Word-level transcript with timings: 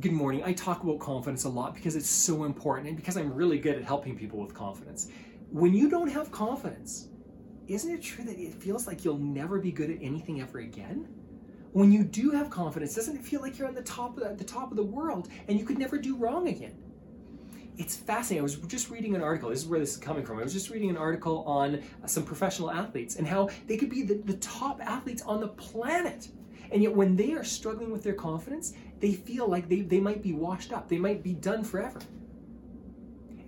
good 0.00 0.12
morning. 0.12 0.42
I 0.42 0.54
talk 0.54 0.82
about 0.82 1.00
confidence 1.00 1.44
a 1.44 1.50
lot 1.50 1.74
because 1.74 1.96
it's 1.96 2.08
so 2.08 2.44
important 2.44 2.88
and 2.88 2.96
because 2.96 3.16
I'm 3.18 3.32
really 3.32 3.58
good 3.58 3.76
at 3.76 3.84
helping 3.84 4.16
people 4.16 4.38
with 4.38 4.54
confidence. 4.54 5.08
When 5.50 5.74
you 5.74 5.90
don't 5.90 6.08
have 6.08 6.32
confidence, 6.32 7.08
isn't 7.68 7.92
it 7.92 8.02
true 8.02 8.24
that 8.24 8.38
it 8.38 8.54
feels 8.54 8.86
like 8.86 9.04
you'll 9.04 9.18
never 9.18 9.58
be 9.58 9.70
good 9.70 9.90
at 9.90 9.98
anything 10.00 10.40
ever 10.40 10.60
again? 10.60 11.08
When 11.72 11.92
you 11.92 12.04
do 12.04 12.30
have 12.30 12.48
confidence, 12.48 12.94
doesn't 12.94 13.16
it 13.16 13.22
feel 13.22 13.42
like 13.42 13.58
you're 13.58 13.68
on 13.68 13.74
the 13.74 13.82
top 13.82 14.16
of 14.16 14.24
the, 14.24 14.34
the 14.34 14.44
top 14.44 14.70
of 14.70 14.78
the 14.78 14.82
world 14.82 15.28
and 15.48 15.58
you 15.58 15.66
could 15.66 15.78
never 15.78 15.98
do 15.98 16.16
wrong 16.16 16.48
again? 16.48 16.74
It's 17.76 17.94
fascinating. 17.96 18.40
I 18.40 18.42
was 18.44 18.56
just 18.56 18.88
reading 18.90 19.14
an 19.14 19.22
article. 19.22 19.50
This 19.50 19.60
is 19.60 19.66
where 19.66 19.80
this 19.80 19.92
is 19.92 19.96
coming 19.98 20.24
from. 20.24 20.38
I 20.38 20.42
was 20.42 20.52
just 20.54 20.70
reading 20.70 20.88
an 20.88 20.96
article 20.96 21.44
on 21.44 21.82
some 22.06 22.24
professional 22.24 22.70
athletes 22.70 23.16
and 23.16 23.26
how 23.26 23.50
they 23.66 23.76
could 23.76 23.90
be 23.90 24.02
the, 24.02 24.14
the 24.14 24.36
top 24.38 24.80
athletes 24.82 25.22
on 25.22 25.40
the 25.40 25.48
planet. 25.48 26.28
And 26.72 26.82
yet, 26.82 26.94
when 26.94 27.16
they 27.16 27.32
are 27.32 27.44
struggling 27.44 27.92
with 27.92 28.02
their 28.02 28.14
confidence, 28.14 28.72
they 28.98 29.12
feel 29.12 29.46
like 29.46 29.68
they, 29.68 29.82
they 29.82 30.00
might 30.00 30.22
be 30.22 30.32
washed 30.32 30.72
up. 30.72 30.88
They 30.88 30.98
might 30.98 31.22
be 31.22 31.34
done 31.34 31.64
forever. 31.64 32.00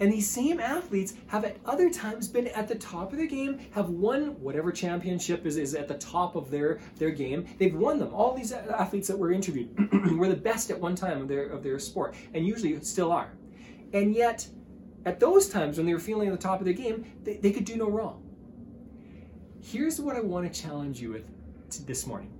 And 0.00 0.12
these 0.12 0.28
same 0.28 0.60
athletes 0.60 1.14
have 1.28 1.44
at 1.44 1.56
other 1.64 1.88
times 1.88 2.28
been 2.28 2.48
at 2.48 2.68
the 2.68 2.74
top 2.74 3.12
of 3.12 3.18
their 3.18 3.28
game, 3.28 3.60
have 3.70 3.90
won 3.90 4.40
whatever 4.40 4.72
championship 4.72 5.46
is, 5.46 5.56
is 5.56 5.74
at 5.74 5.88
the 5.88 5.94
top 5.94 6.36
of 6.36 6.50
their, 6.50 6.80
their 6.98 7.10
game. 7.10 7.46
They've 7.58 7.74
won 7.74 7.98
them. 7.98 8.12
All 8.12 8.34
these 8.34 8.52
athletes 8.52 9.08
that 9.08 9.18
were 9.18 9.32
interviewed 9.32 9.70
were 10.18 10.28
the 10.28 10.36
best 10.36 10.70
at 10.70 10.78
one 10.78 10.96
time 10.96 11.22
of 11.22 11.28
their, 11.28 11.46
of 11.46 11.62
their 11.62 11.78
sport, 11.78 12.14
and 12.34 12.46
usually 12.46 12.78
still 12.82 13.12
are. 13.12 13.32
And 13.92 14.14
yet, 14.14 14.46
at 15.06 15.20
those 15.20 15.48
times 15.48 15.76
when 15.76 15.86
they 15.86 15.94
were 15.94 16.00
feeling 16.00 16.28
at 16.28 16.32
the 16.32 16.42
top 16.42 16.60
of 16.60 16.64
their 16.64 16.74
game, 16.74 17.04
they, 17.22 17.36
they 17.36 17.52
could 17.52 17.64
do 17.64 17.76
no 17.76 17.88
wrong. 17.88 18.20
Here's 19.62 20.00
what 20.00 20.16
I 20.16 20.20
want 20.20 20.52
to 20.52 20.60
challenge 20.60 21.00
you 21.00 21.12
with 21.12 21.86
this 21.86 22.06
morning. 22.06 22.32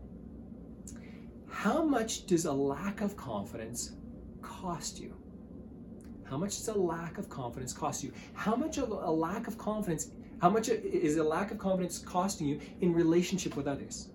How 1.54 1.82
much 1.82 2.26
does 2.26 2.44
a 2.44 2.52
lack 2.52 3.00
of 3.00 3.16
confidence 3.16 3.92
cost 4.42 4.98
you? 5.00 5.14
How 6.24 6.36
much 6.36 6.58
does 6.58 6.68
a 6.68 6.74
lack 6.74 7.16
of 7.16 7.30
confidence 7.30 7.73
cost 7.73 8.02
you? 8.04 8.12
How 8.34 8.54
much 8.54 8.76
of 8.76 8.90
a 8.90 9.10
lack 9.10 9.46
of 9.46 9.56
confidence, 9.56 10.10
how 10.42 10.51
much 10.51 10.68
is 10.68 11.16
a 11.16 11.23
lack 11.23 11.52
of 11.52 11.59
confidence 11.59 12.01
costing 12.01 12.48
you 12.48 12.60
in 12.80 12.92
relationship 12.92 13.56
with 13.56 13.66
others? 13.66 14.09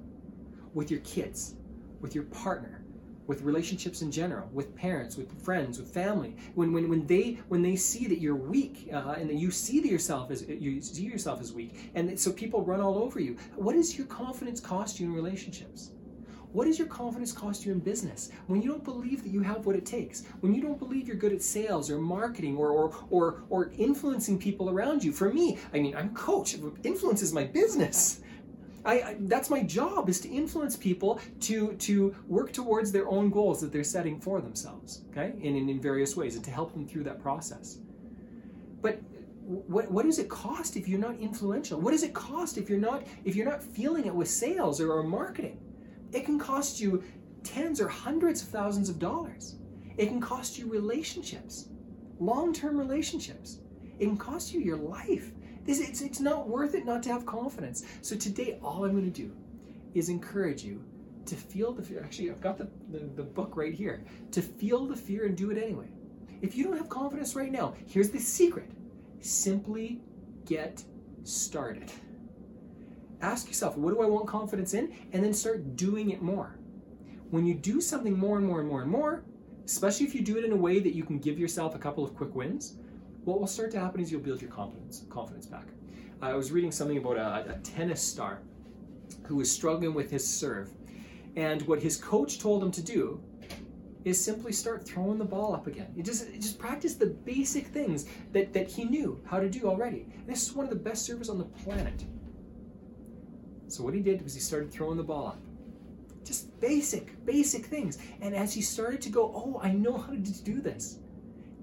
With 0.76 0.92
your 0.92 1.00
kids, 1.00 1.56
with 2.02 2.14
your 2.14 2.26
partner, 2.26 2.84
with 3.26 3.42
relationships 3.42 4.04
in 4.04 4.12
general, 4.12 4.48
with 4.54 4.76
parents, 4.76 5.16
with 5.16 5.42
friends, 5.42 5.80
with 5.80 5.92
family. 5.92 6.36
When, 6.54 6.72
when, 6.72 6.88
when 6.88 7.08
they 7.08 7.40
when 7.48 7.64
they 7.64 7.78
see 7.78 8.06
that 8.08 8.20
you're 8.20 8.36
weak 8.36 8.90
uh, 8.94 9.16
and 9.18 9.30
that 9.30 9.38
you 9.38 9.50
see 9.50 9.80
yourself 9.88 10.30
as 10.30 10.46
you 10.48 10.82
see 10.82 11.06
yourself 11.06 11.40
as 11.42 11.52
weak, 11.54 11.92
and 11.96 12.20
so 12.20 12.32
people 12.32 12.64
run 12.64 12.82
all 12.82 13.00
over 13.00 13.20
you. 13.20 13.38
What 13.56 13.74
does 13.74 13.98
your 13.98 14.08
confidence 14.08 14.60
cost 14.60 15.00
you 15.00 15.08
in 15.08 15.14
relationships? 15.14 15.92
What 16.52 16.66
does 16.66 16.80
your 16.80 16.88
confidence 16.88 17.32
cost 17.32 17.66
you 17.66 17.72
in 17.72 17.80
business? 17.80 18.32
When 18.48 18.62
you 18.62 18.70
don't 18.70 18.84
believe 18.84 19.24
that 19.24 19.30
you 19.30 19.42
have 19.42 19.68
what 19.68 19.76
it 19.76 19.86
takes, 19.86 20.24
when 20.40 20.54
you 20.54 20.62
don't 20.62 20.80
believe 20.80 21.08
you're 21.08 21.16
good 21.16 21.32
at 21.32 21.44
sales 21.44 21.92
or 21.92 22.00
marketing 22.00 22.58
or 22.58 22.72
or 22.72 22.96
or, 23.12 23.44
or 23.50 23.72
influencing 23.78 24.40
people 24.40 24.70
around 24.70 25.04
you. 25.04 25.12
For 25.12 25.32
me, 25.32 25.60
I 25.74 25.80
mean, 25.80 25.96
I'm 25.96 26.08
a 26.08 26.14
coach. 26.14 26.56
Influence 26.84 27.22
is 27.22 27.34
my 27.34 27.44
business. 27.44 28.22
I, 28.86 28.94
I, 28.94 29.18
that's 29.20 29.50
my 29.50 29.62
job 29.62 30.10
is 30.10 30.20
to 30.22 30.30
influence 30.30 30.76
people 30.76 31.20
to 31.42 31.74
to 31.74 32.16
work 32.28 32.54
towards 32.54 32.92
their 32.92 33.10
own 33.10 33.30
goals 33.30 33.60
that 33.62 33.74
they're 33.74 33.84
setting 33.84 34.22
for 34.22 34.40
themselves 34.40 35.02
okay 35.12 35.34
in, 35.42 35.58
in, 35.58 35.68
in 35.68 35.82
various 35.82 36.16
ways 36.16 36.36
and 36.38 36.46
to 36.46 36.52
help 36.52 36.72
them 36.72 36.88
through 36.88 37.04
that 37.04 37.22
process 37.22 37.80
but 38.82 39.02
what, 39.42 39.92
what 39.92 40.06
does 40.06 40.18
it 40.18 40.30
cost 40.30 40.78
if 40.78 40.88
you're 40.88 40.98
not 40.98 41.20
influential 41.20 41.78
what 41.82 41.92
does 41.92 42.04
it 42.04 42.14
cost 42.14 42.58
if 42.58 42.70
you're 42.70 42.80
not 42.80 43.04
if 43.26 43.36
you're 43.36 43.46
not 43.46 43.62
feeling 43.62 44.06
it 44.06 44.16
with 44.16 44.30
sales 44.30 44.80
or, 44.80 44.94
or 44.94 45.04
marketing 45.04 45.60
it 46.12 46.26
can 46.26 46.40
cost 46.40 46.80
you 46.80 47.04
tens 47.44 47.80
or 47.80 47.88
hundreds 47.88 48.42
of 48.42 48.50
thousands 48.50 48.90
of 48.90 49.00
dollars. 49.00 49.56
It 49.98 50.08
can 50.08 50.22
cost 50.22 50.58
you 50.58 50.70
relationships, 50.70 51.70
long 52.20 52.54
term 52.54 52.78
relationships. 52.78 53.60
It 54.00 54.06
can 54.06 54.18
cost 54.18 54.54
you 54.54 54.62
your 54.62 54.78
life. 54.78 55.32
It's, 55.68 56.02
it's 56.02 56.20
not 56.20 56.48
worth 56.48 56.74
it 56.74 56.86
not 56.86 57.04
to 57.04 57.10
have 57.10 57.26
confidence. 57.26 57.84
So 58.02 58.16
today, 58.16 58.58
all 58.64 58.86
I'm 58.86 58.92
going 58.92 59.04
to 59.04 59.10
do 59.10 59.36
is 59.94 60.10
encourage 60.10 60.64
you 60.64 60.84
to 61.26 61.36
feel 61.36 61.74
the 61.74 61.84
fear. 61.84 62.02
Actually, 62.04 62.32
I've 62.32 62.42
got 62.42 62.58
the, 62.58 62.70
the, 62.92 63.00
the 63.16 63.24
book 63.24 63.56
right 63.56 63.74
here. 63.74 64.04
To 64.32 64.42
feel 64.42 64.86
the 64.86 64.96
fear 64.96 65.26
and 65.26 65.38
do 65.38 65.52
it 65.52 65.62
anyway. 65.62 65.90
If 66.42 66.56
you 66.56 66.64
don't 66.64 66.78
have 66.78 66.90
confidence 66.90 67.36
right 67.36 67.52
now, 67.52 67.76
here's 67.86 68.10
the 68.10 68.20
secret 68.20 68.72
simply 69.22 70.02
get 70.46 70.82
started 71.24 71.92
ask 73.22 73.48
yourself, 73.48 73.78
what 73.78 73.94
do 73.94 74.02
I 74.02 74.06
want 74.06 74.28
confidence 74.28 74.74
in? 74.74 74.94
And 75.14 75.24
then 75.24 75.34
start 75.34 75.76
doing 75.76 76.12
it 76.12 76.22
more. 76.22 76.58
When 77.32 77.46
you 77.46 77.54
do 77.54 77.80
something 77.82 78.18
more 78.18 78.38
and 78.38 78.46
more 78.46 78.60
and 78.60 78.68
more 78.68 78.82
and 78.82 78.92
more, 78.92 79.24
especially 79.66 80.06
if 80.06 80.16
you 80.16 80.22
do 80.22 80.38
it 80.38 80.46
in 80.46 80.52
a 80.52 80.56
way 80.58 80.80
that 80.80 80.96
you 80.96 81.04
can 81.04 81.20
give 81.20 81.38
yourself 81.38 81.76
a 81.76 81.80
couple 81.80 82.04
of 82.04 82.16
quick 82.16 82.34
wins, 82.34 82.78
what 83.26 83.40
will 83.40 83.48
start 83.48 83.72
to 83.72 83.80
happen 83.80 84.02
is 84.02 84.12
you'll 84.12 84.22
build 84.22 84.42
your 84.42 84.50
confidence 84.50 85.04
confidence 85.10 85.46
back. 85.46 85.68
I 86.22 86.34
was 86.34 86.52
reading 86.52 86.72
something 86.72 86.98
about 86.98 87.18
a, 87.18 87.54
a 87.54 87.60
tennis 87.60 88.02
star 88.02 88.40
who 89.26 89.36
was 89.36 89.52
struggling 89.52 89.94
with 89.94 90.10
his 90.10 90.28
serve. 90.28 90.72
And 91.36 91.62
what 91.64 91.82
his 91.82 91.98
coach 91.98 92.40
told 92.40 92.64
him 92.64 92.72
to 92.72 92.82
do 92.82 93.22
is 94.06 94.24
simply 94.24 94.52
start 94.52 94.88
throwing 94.88 95.18
the 95.18 95.26
ball 95.26 95.54
up 95.54 95.68
again. 95.68 95.94
Just 96.02 96.34
just 96.34 96.58
practice 96.58 96.96
the 96.96 97.08
basic 97.08 97.68
things 97.68 98.08
that, 98.32 98.54
that 98.54 98.68
he 98.68 98.86
knew 98.86 99.22
how 99.26 99.40
to 99.40 99.50
do 99.50 99.68
already. 99.68 100.08
And 100.18 100.28
this 100.28 100.44
is 100.44 100.54
one 100.54 100.66
of 100.66 100.70
the 100.70 100.76
best 100.78 101.06
servers 101.06 101.30
on 101.30 101.38
the 101.38 101.46
planet. 101.46 102.04
So 103.70 103.84
what 103.84 103.94
he 103.94 104.02
did 104.02 104.24
was 104.24 104.34
he 104.34 104.40
started 104.40 104.72
throwing 104.72 104.98
the 104.98 105.04
ball 105.04 105.28
up. 105.28 105.40
Just 106.26 106.60
basic, 106.60 107.24
basic 107.26 107.66
things. 107.66 108.00
And 108.22 108.36
as 108.36 108.54
he 108.54 108.62
started 108.62 109.02
to 109.02 109.10
go, 109.10 109.32
oh, 109.34 109.60
I 109.64 109.72
know 109.72 109.98
how 109.98 110.12
to 110.12 110.18
do 110.18 110.60
this, 110.60 111.00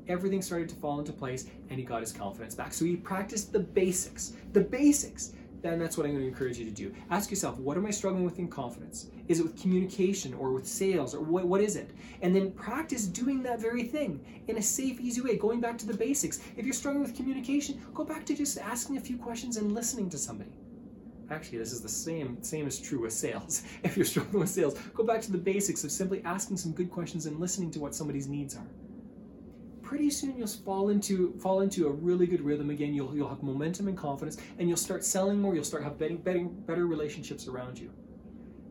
everything 0.08 0.40
started 0.40 0.68
to 0.68 0.76
fall 0.76 0.98
into 1.00 1.12
place 1.12 1.46
and 1.68 1.78
he 1.78 1.84
got 1.84 2.00
his 2.00 2.12
confidence 2.12 2.54
back. 2.54 2.72
So 2.72 2.84
he 2.84 2.96
practiced 2.96 3.52
the 3.52 3.58
basics, 3.58 4.34
the 4.52 4.60
basics. 4.60 5.32
Then 5.62 5.80
that's 5.80 5.96
what 5.96 6.06
I'm 6.06 6.12
going 6.12 6.22
to 6.22 6.28
encourage 6.28 6.58
you 6.58 6.64
to 6.64 6.70
do. 6.70 6.94
Ask 7.10 7.30
yourself, 7.30 7.58
what 7.58 7.76
am 7.76 7.86
I 7.86 7.90
struggling 7.90 8.24
with 8.24 8.38
in 8.38 8.46
confidence? 8.46 9.08
Is 9.26 9.40
it 9.40 9.42
with 9.42 9.60
communication 9.60 10.32
or 10.34 10.52
with 10.52 10.66
sales 10.66 11.12
or 11.12 11.22
what, 11.22 11.46
what 11.46 11.60
is 11.60 11.74
it? 11.74 11.90
And 12.22 12.36
then 12.36 12.52
practice 12.52 13.06
doing 13.06 13.42
that 13.42 13.60
very 13.60 13.82
thing 13.82 14.24
in 14.46 14.58
a 14.58 14.62
safe, 14.62 15.00
easy 15.00 15.22
way, 15.22 15.36
going 15.36 15.60
back 15.60 15.76
to 15.78 15.86
the 15.86 15.96
basics. 15.96 16.40
If 16.56 16.64
you're 16.64 16.74
struggling 16.74 17.02
with 17.02 17.16
communication, 17.16 17.82
go 17.94 18.04
back 18.04 18.24
to 18.26 18.36
just 18.36 18.58
asking 18.58 18.96
a 18.96 19.00
few 19.00 19.16
questions 19.16 19.56
and 19.56 19.72
listening 19.72 20.08
to 20.10 20.18
somebody. 20.18 20.52
Actually, 21.30 21.58
this 21.58 21.72
is 21.72 21.80
the 21.80 21.88
same 21.88 22.40
same 22.42 22.66
is 22.66 22.78
true 22.78 23.00
with 23.00 23.12
sales. 23.12 23.62
If 23.82 23.96
you're 23.96 24.06
struggling 24.06 24.40
with 24.40 24.50
sales, 24.50 24.78
go 24.94 25.04
back 25.04 25.20
to 25.22 25.32
the 25.32 25.38
basics 25.38 25.82
of 25.82 25.90
simply 25.90 26.22
asking 26.24 26.56
some 26.58 26.72
good 26.72 26.90
questions 26.90 27.26
and 27.26 27.40
listening 27.40 27.70
to 27.72 27.80
what 27.80 27.94
somebody's 27.94 28.28
needs 28.28 28.56
are. 28.56 28.66
Pretty 29.82 30.10
soon 30.10 30.36
you'll 30.36 30.46
fall 30.46 30.90
into 30.90 31.32
fall 31.38 31.60
into 31.60 31.88
a 31.88 31.90
really 31.90 32.26
good 32.26 32.40
rhythm 32.40 32.70
again. 32.70 32.94
You'll 32.94 33.14
you'll 33.14 33.28
have 33.28 33.42
momentum 33.42 33.88
and 33.88 33.98
confidence, 33.98 34.36
and 34.58 34.68
you'll 34.68 34.76
start 34.76 35.04
selling 35.04 35.40
more. 35.40 35.54
You'll 35.54 35.64
start 35.64 35.82
have 35.82 35.98
better 35.98 36.16
better, 36.16 36.44
better 36.44 36.86
relationships 36.86 37.48
around 37.48 37.78
you. 37.78 37.90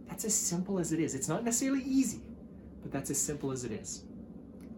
That's 0.07 0.23
as 0.23 0.33
simple 0.33 0.79
as 0.79 0.93
it 0.93 0.99
is. 0.99 1.13
It's 1.15 1.27
not 1.27 1.43
necessarily 1.43 1.83
easy, 1.83 2.21
but 2.81 2.91
that's 2.91 3.09
as 3.09 3.19
simple 3.19 3.51
as 3.51 3.65
it 3.65 3.71
is. 3.71 4.03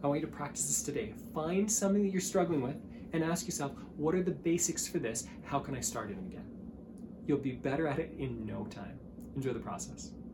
I 0.03 0.07
want 0.07 0.21
you 0.21 0.25
to 0.27 0.31
practice 0.31 0.67
this 0.67 0.83
today. 0.83 1.13
Find 1.33 1.71
something 1.71 2.03
that 2.03 2.11
you're 2.11 2.21
struggling 2.21 2.61
with 2.61 2.77
and 3.13 3.23
ask 3.23 3.45
yourself, 3.45 3.71
what 3.95 4.13
are 4.15 4.21
the 4.21 4.31
basics 4.31 4.87
for 4.87 4.99
this? 4.99 5.27
How 5.43 5.59
can 5.59 5.75
I 5.75 5.81
start 5.81 6.11
it 6.11 6.17
again? 6.17 6.56
You'll 7.27 7.37
be 7.37 7.51
better 7.51 7.87
at 7.87 7.99
it 7.99 8.13
in 8.17 8.45
no 8.45 8.65
time. 8.67 8.97
Enjoy 9.35 9.51
the 9.51 9.59
process. 9.59 10.11